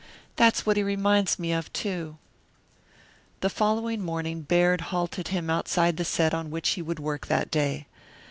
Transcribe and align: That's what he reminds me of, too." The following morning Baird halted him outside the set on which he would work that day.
That's 0.35 0.65
what 0.65 0.77
he 0.77 0.81
reminds 0.81 1.37
me 1.37 1.51
of, 1.53 1.71
too." 1.73 2.17
The 3.41 3.51
following 3.51 4.01
morning 4.03 4.41
Baird 4.41 4.81
halted 4.89 5.27
him 5.27 5.47
outside 5.47 5.97
the 5.97 6.05
set 6.05 6.33
on 6.33 6.49
which 6.49 6.69
he 6.69 6.81
would 6.81 6.97
work 6.97 7.27
that 7.27 7.51
day. 7.51 7.85